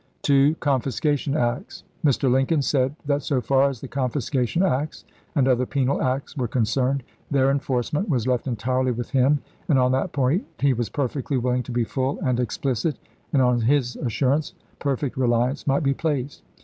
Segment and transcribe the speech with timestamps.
[0.27, 0.55] II.
[0.55, 1.83] Confiscation Acts.
[2.03, 2.27] —"Mr.
[2.31, 7.03] Lincoln said that so far as the confiscation acts and other penal acts were concerned,
[7.29, 11.61] their enforcement was left entirely with him, and on that point he was perfectly willing
[11.61, 12.97] to be full and explicit,
[13.31, 16.41] and on his assurance Stephens, perfect reliance might be placed.